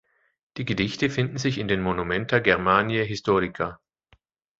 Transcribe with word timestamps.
Die 0.57 0.65
Gedichte 0.65 1.11
finden 1.11 1.37
sich 1.37 1.59
in 1.59 1.67
den 1.67 1.79
"Monumenta 1.83 2.39
Germaniae 2.39 3.03
Historica". 3.05 3.79